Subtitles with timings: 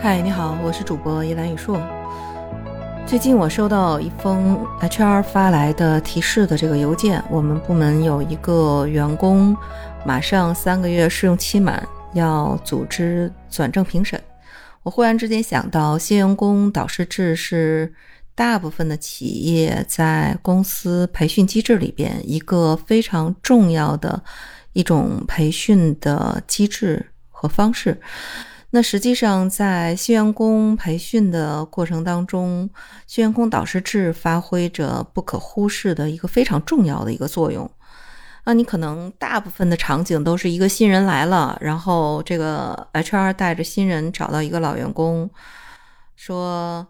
[0.00, 1.76] 嗨，你好，我是主播叶兰雨硕。
[3.04, 9.56] 最近我收到一封 HR 发来的提示的这个邮件，我们部门有一个员工
[10.06, 11.84] 马上三个月试用期满，
[12.14, 14.22] 要组织转正评审。
[14.84, 17.92] 我忽然之间想到，新员工导师制是
[18.36, 24.22] 大部分的企业在公司培训机制里边一个非常重要的
[24.74, 28.00] 一种培训的机制和方式。
[28.70, 32.68] 那实际上，在新员工培训的过程当中，
[33.06, 37.70] 新员工导师制发挥着不可忽视的一个非常重要的一个作用。
[38.44, 45.30] 那你可能大部分的场景都是一个新人来了，然后这个 HR 带着新人找到一个老员工，
[46.14, 46.86] 说：“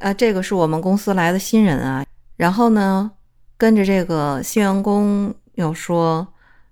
[0.00, 3.12] 啊，这个是我们公司来的新人啊。”然后呢，
[3.56, 6.26] 跟着这个新员工又说。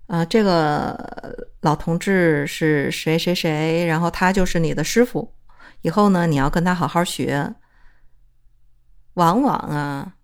[0.06, 3.86] 啊，这个老同志是谁谁谁？
[3.86, 5.32] 然后他就是你的师傅，
[5.80, 7.54] 以后呢，你要跟他好好学。
[9.14, 10.14] 往往啊，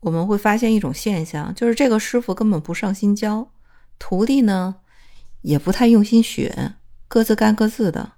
[0.00, 3.52] 我们会发现一种现象，就是这个师傅根本不上心教，
[4.00, 4.76] 徒弟呢
[5.42, 6.72] 也不太用心学，
[7.06, 8.12] 各自干各自的。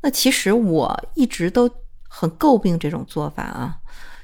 [0.00, 1.70] 那其实我一直都
[2.08, 3.78] 很诟病这种做法啊，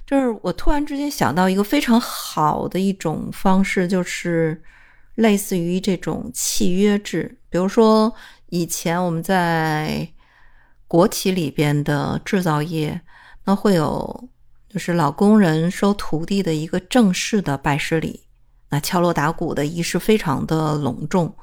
[0.05, 4.61] 就是我突然之间想到一个非常好的一种方式，就是。
[5.19, 8.15] 类似于这种契约制，比如说
[8.51, 10.09] 以前我们在
[10.87, 13.01] 国企里边的制造业，
[13.45, 14.29] 那会有
[14.69, 18.21] 就是老工人收徒弟的一个正式的拜师礼，
[18.69, 21.35] 那敲锣打鼓的仪式非常的隆重。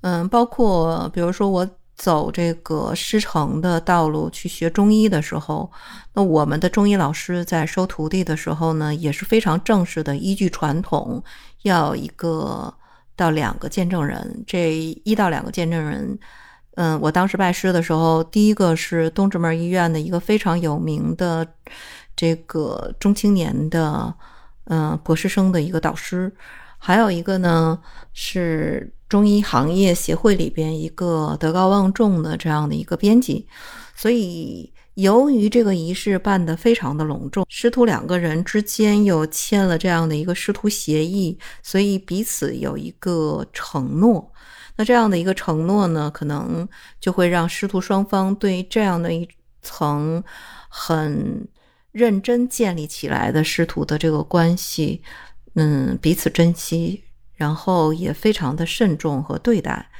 [0.00, 5.70] 嗯，包括比如说我走这个师承的道路去学中医的时候，
[6.14, 11.22] 那我们的中医老师在收徒弟的时候呢，也是非常正式的，依据传统
[11.64, 12.74] 要一个。
[13.18, 16.16] 到两个见证人，这一到两个见证人，
[16.76, 21.44] 嗯，我当时拜师的时候，第一个是东直门医院的一个非常有名的
[22.14, 24.14] 这个中青年的，
[24.66, 26.32] 嗯，博士生的一个导师，
[26.78, 27.78] 还有一个呢
[28.14, 33.46] 是中医行业协会里边一个德高望重的这样的一个编辑，
[33.94, 34.72] 所以。
[34.98, 44.32] 由于这个仪式办得非常的隆重，师徒两个人之间又签了这样的一个师徒协议，所以彼此有一个承诺。
[44.74, 46.68] 那这样的一个承诺呢，可能
[46.98, 49.28] 就会让师徒双方对这样的一
[49.62, 50.20] 层
[50.68, 51.46] 很
[51.92, 55.00] 认真建立起来的师徒的这个关系，
[55.58, 57.04] 嗯，彼此珍惜，
[57.34, 59.90] 然后也非常的慎重和对待。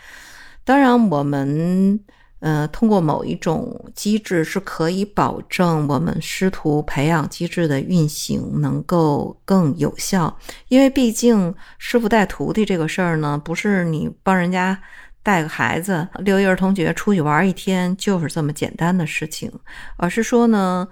[0.64, 2.00] 当然，我们。
[2.40, 14.80] 呃，通过某一种机制是可以保证我们师徒培养机制的运行能够更有效，因为毕竟师傅带徒弟这个事儿呢，不是你帮人家
[15.20, 19.50] 带个孩子、六一儿童节出去玩一天就是这么简单的事情，
[19.96, 20.86] 而是说呢。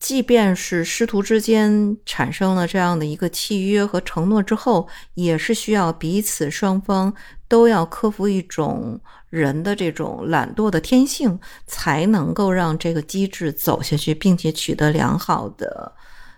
[0.00, 7.14] 即便是师徒之间产生了这样的一个契约和承诺之后，也是需要彼此双方
[7.48, 9.00] 都要克服一种
[9.30, 15.90] 人的这种懒惰的天性，才能够让这个机制走下去，并且取得良好的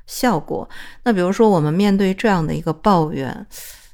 [0.07, 0.69] 效果。
[1.03, 3.47] 那比如说，我们面对这样的一个抱怨，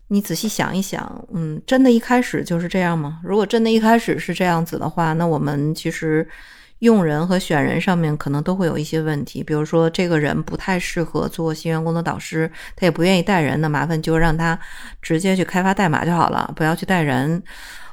[0.09, 3.21] 你仔细想一想，嗯，真的一开始就是这样吗？
[3.25, 6.29] 如果真的一开始是这样子的话，那我们其实。
[6.83, 14.59] 用人和选人上面可能都会有一些问题，比如说这个人不太适合做新员工的导师，他也不愿意带人，那麻烦就让他
[15.01, 17.41] 直接去开发代码就好了，不要去带人。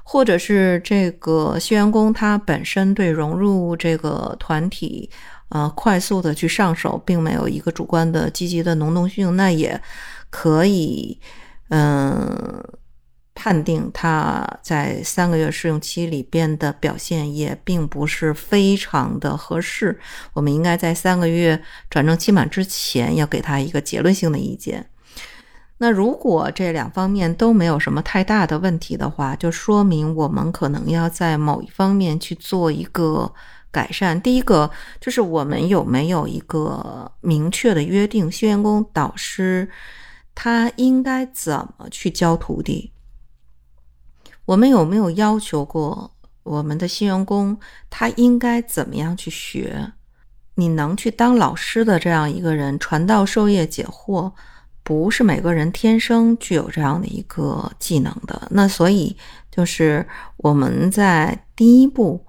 [0.01, 5.07] 或者是这个新员工他本身对融入这个团体，
[5.49, 9.79] 呃，快速的去上手，并没有一个主观的积极的能动性，那也
[10.31, 11.19] 可以，
[11.69, 12.63] 嗯。
[13.41, 19.97] 判定他在三个月试用期里边的表现也并不是非常的合适，
[20.33, 21.57] 我们应该在三个月
[21.89, 24.85] 转正期满之前要给他一个结论性的意见。
[25.77, 33.33] 那如果这两方面都没有什么太大的问题的话，就说明我们可能要在某一方面去做一个
[33.71, 34.21] 改善。
[34.21, 34.69] 第一个
[34.99, 39.69] 就是我们有没有一个明确的约定，新员工导师
[40.35, 42.91] 他应该怎么去教徒弟？
[44.49, 46.11] 我们有没有要求过
[46.41, 47.55] 我们的新员工，
[47.87, 49.91] 他应该怎么样去学？
[50.55, 54.31] 你能去当老师的这样一个人，传道授业解惑，
[54.81, 58.47] 不是每个人天生具有这样的一个技能的。
[58.49, 59.15] 那所以
[59.51, 60.03] 就是
[60.37, 62.25] 我们在第一步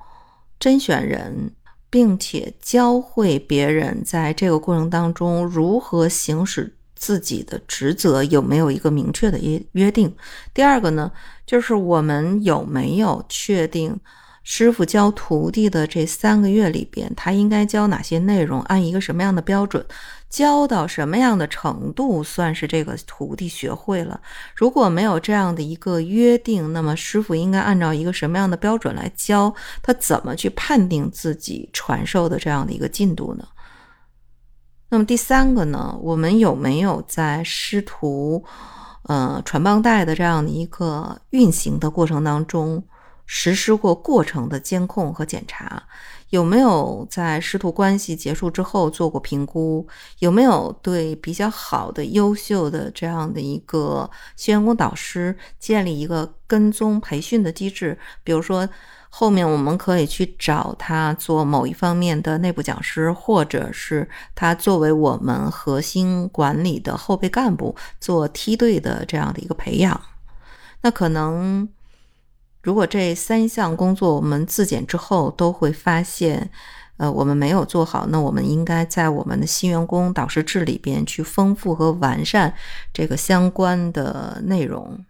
[0.58, 1.50] 甄选人，
[1.88, 6.76] 并且教会别人在这个过程当中如何行使。
[7.00, 10.14] 自己的职责有没有一个明确的约约定？
[10.52, 11.10] 第二个呢，
[11.46, 13.98] 就是我们有没有确定
[14.42, 18.60] 师傅教徒弟的这三个月里边，他应该教哪些内容？
[18.64, 19.84] 按一个什么样的标准？
[20.28, 24.20] 教到什么样的程度算是这个徒弟学会了？
[24.54, 29.52] 如果没有这样的一个约定，那么师傅应该按照一个什么样的标准来教？
[29.82, 33.48] 他怎么去判定自己传授的这样的一个进度呢？
[34.90, 35.96] 那么第三个呢？
[36.02, 38.44] 我们有没有在师徒
[39.04, 42.82] 呃传帮带的这样的一个运行的过程当中，
[43.24, 45.80] 实施过过程的监控和检查？
[46.30, 49.86] 有没有在师徒关系结束之后做过评估？
[50.20, 57.98] 有没有对比较好的、优秀的这样的一个新员工导师建立一个跟踪培训的机制？
[58.22, 58.68] 比如说，
[59.08, 70.00] 后面我们可以去找他做某一方面的内部讲师，或者是他作为我们核心管理的后备干部做梯队的这样的一个培养。
[70.82, 71.68] 那可能。
[72.62, 76.50] 如果这三项工作我们自检之后都会发现，
[76.98, 82.54] 呃，我们没有做好，那我们应该在我们的新员工导师制里边去丰富和完善
[82.92, 85.04] 这个相关的内容。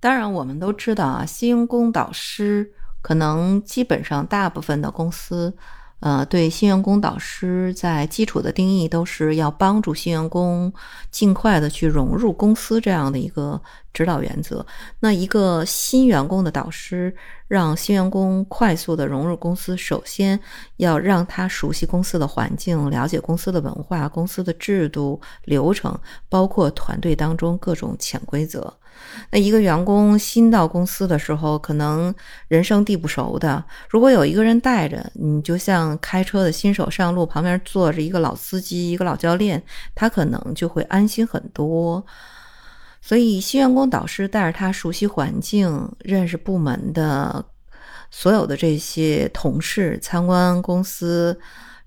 [0.00, 5.56] 当然，我们都知道啊，新员工导师可能基本上大部分的公司。
[6.00, 10.70] 呃，对新员工导师在基础的定义都是要帮助新员工
[11.10, 13.60] 尽快的去融入公司这样的一个
[13.96, 14.64] 指导原则。
[15.00, 17.16] 那一个新员工的导师
[17.48, 20.38] 让新员工快速的融入公司，首先
[20.76, 25.98] 要让他熟悉公司的环境，了解公司的文化、公司的制度、流程，
[26.28, 28.70] 包括团队当中各种潜规则。
[29.30, 32.14] 那一个员工新到公司的时候，可能
[32.48, 33.62] 人生地不熟的。
[33.88, 39.62] 如果有一个人带着，你就像开车的新手上路，旁边坐着一个老司机、一个老教练，
[39.94, 42.04] 他可能就会安心很多。
[43.06, 47.44] 所以，新员工导师带着他熟悉环境，认识部门的
[48.10, 51.38] 所有的这些同事，参观公司。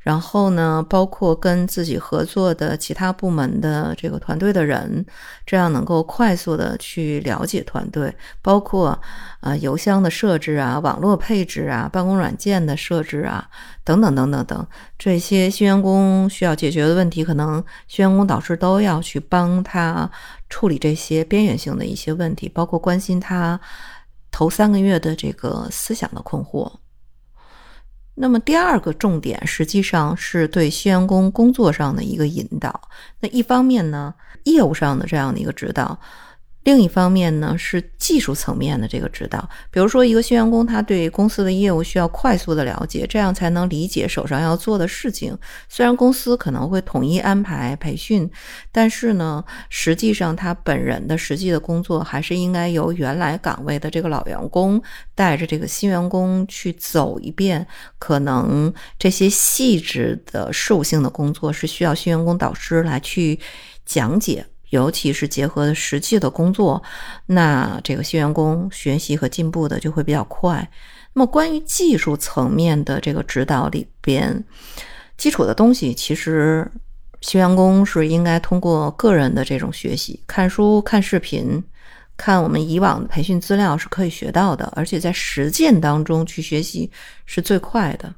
[0.09, 5.05] 然后呢，包括跟自己合作的其他部门的这个团队的人，
[5.45, 8.11] 这样能够快速的去了解团队，
[8.41, 8.99] 包括
[9.39, 13.47] 啊邮箱的设置啊、网络配置啊、办公软件的设置啊
[13.83, 14.67] 等等等等等
[14.97, 20.09] 这些新员工需要解决的问题，可能新员工导师都要去帮他
[20.49, 23.59] 处理这些边缘性的一些问题，包括关心他
[24.31, 26.71] 头三个月的这个思想的困惑。
[28.21, 32.89] 那么第二个重点，实际上是对新员工工作上的一个引导。
[33.21, 34.13] 那一方面呢，
[34.43, 35.97] 业务上的这样的一个指导。
[36.63, 39.49] 另一方面呢，是技术层面的这个指导。
[39.71, 45.35] 比如说，一个新员工，他对公司的业务需要快速的了解，这样才能理解手上要做的事情。
[45.67, 48.29] 虽然公司可能会统一安排培训，
[48.71, 54.81] 但是呢，实际上他本人的实际的工作还是应该由原来岗位的这个老员工
[55.15, 57.65] 带着这个新员工去走一遍。
[57.97, 63.39] 可能这些细致的事务性的工作是需要新员工导师来去
[63.85, 64.45] 讲解。
[64.69, 66.81] 尤其是结合实际的工作，
[67.25, 70.69] 那这个新员工学习和进步的就会比较快。
[71.13, 74.43] 那么关于技术层面的这个指导里边，
[75.17, 76.69] 基础的东西其实
[77.21, 81.63] 新员工是应该通过个人的这种学习，看书、看视频、
[82.15, 86.91] 看我们以往的培训资料是可以学到的，而且在实践当中去学习
[87.25, 88.13] 是最快的。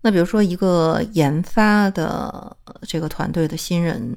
[0.00, 4.16] 那比如说一个研发的这个团队的新人。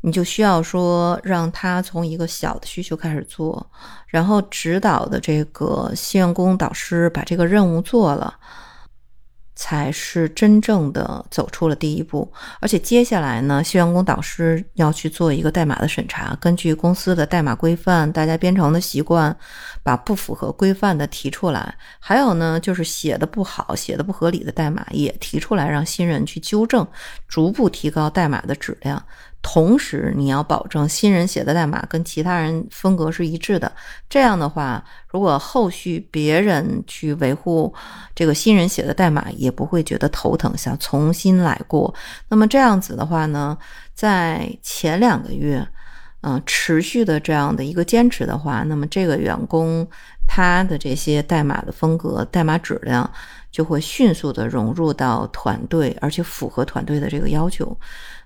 [0.00, 3.70] 你就需要说让他从一个小的需求开始做，
[4.06, 8.34] 然后指导的这个新员工导师把这个任务做了。
[9.56, 19.36] 才是真正的走出了第一步，而且接下来呢，新员工导师要去做一个代码的审查，根据公司的代码规范，大家编程的习惯，
[19.82, 26.86] 把不符合规范的提出来，还有呢，就是写的不好、写的不合理的代码也提出来，让新人去纠正，
[27.28, 29.04] 逐步提高代码的质量。
[29.42, 33.72] 同时，你要保证新人写的代码跟其他人风格是一致的。
[34.08, 37.72] 这样的话，如果后续别人去维护
[38.14, 41.92] 这个新人写的代码，也不会觉得头疼，想重新来过。
[42.28, 43.56] 那么这样子的话呢，
[43.94, 45.66] 在前两个月，
[46.20, 49.88] 嗯，持续的这样的一个坚持的话，那么这个员工
[50.28, 53.10] 他的这些代码的风格、代码质量
[53.50, 57.76] 就会迅速的融入到团队，而且符合团队的这个要求。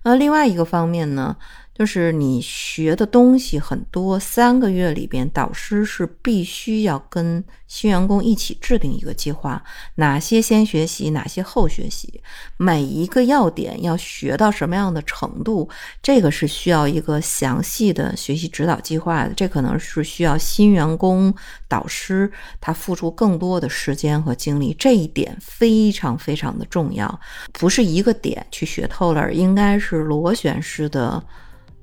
[0.02, 1.36] 那另外一个方面呢，
[1.74, 9.60] 就是你学的东西很多，三个月里边，导师是必须要跟新员工一起制定一个计划，
[9.96, 12.22] 哪些先学习，哪些后学习，
[12.56, 15.68] 每一个要点要学到什么样的程度，
[16.00, 19.34] 这个是需要一个详细的学习指导计划的。
[19.34, 21.34] 这可能是需要新员工
[21.66, 27.20] 导师他付出更多的时间和精力，这一点非常非常的重要，
[27.52, 31.20] 不是一个点去学透了，应该是螺旋式的。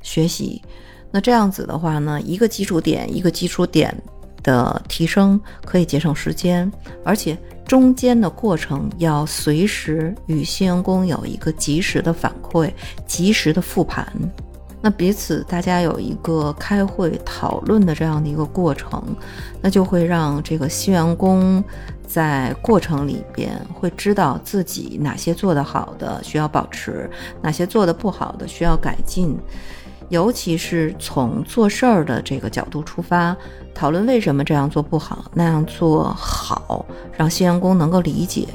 [0.01, 0.61] 学习，
[1.11, 3.95] 那这样子的话呢，一个基础点一个基础点
[4.43, 6.71] 的提升可以节省时间，
[7.03, 12.71] 而且中间的过程要随时与新员工有一个及时的反馈、
[13.05, 14.05] 及时的复盘，
[14.81, 19.15] 那彼此大家有一个开会讨论的这样的一个过程，
[19.61, 21.63] 那就会让这个新员工
[22.07, 27.09] 在过程里边会知道自己哪些做得好的需要保持，
[27.41, 29.37] 哪些做得不好的需要改进。
[30.11, 33.35] 尤其是从做事儿的这个角度出发，
[33.73, 36.85] 讨论为什么这样做不好，那样做好，
[37.17, 38.45] 让新员工能够理解。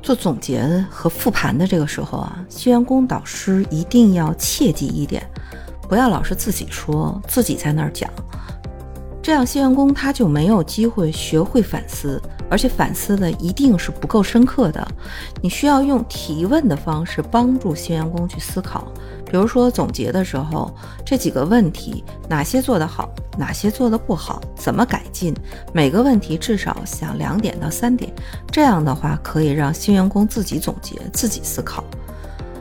[0.00, 5.28] 做总结和复盘的这个时候啊，新员工导师一定要切记一点，
[5.88, 8.08] 不要老是自己说，自己在那儿讲。
[9.20, 14.86] 这样新员工他就没有机会学会反思，而且反思的一定是不够深刻的。
[15.40, 18.92] 你需要用提问的方式帮助新员工去思考。
[19.32, 20.70] 比如说总结的时候，
[21.06, 23.08] 这几个问题哪些做得好，
[23.38, 25.34] 哪些做得不好，怎么改进？
[25.72, 28.12] 每个问题至少想两点到三点，
[28.50, 31.82] 这样的话可以让新员工自己总结、自己思考。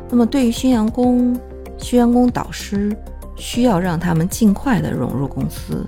[0.09, 1.37] 那么对于新员工，
[1.77, 2.95] 新员工导师
[3.35, 5.85] 需要让他们尽快的融入公司。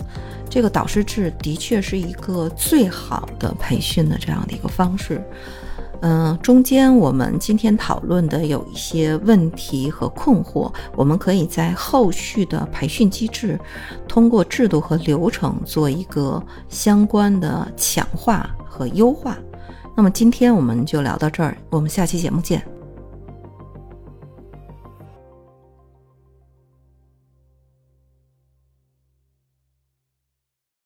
[0.49, 5.23] 这个导师制的确是一个最好的培训的这样的一个方式，
[6.05, 13.57] 嗯，中间我们今天讨论的有一些问题和困惑，我们可以在后续的培训机制，
[14.05, 19.37] 通过制度和流程做一个相关的强化和优化。
[19.95, 22.61] 那么今天我们就聊到这儿，我们下期节目见。